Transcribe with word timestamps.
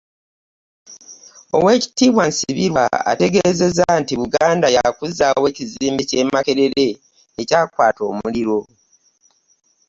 Oweekitiibwa 1.57 2.23
Nsibirwa 2.29 2.83
ategeezezza 3.11 3.85
nti 4.01 4.13
Buganda 4.19 4.67
ya 4.75 4.83
kuzzaawo 4.97 5.45
ekizimbe 5.51 6.01
ky'e 6.09 6.23
Makerere 6.33 6.85
ekyakwata 7.41 8.01
omuliro 8.11 8.59